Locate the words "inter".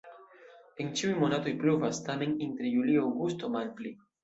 2.49-2.73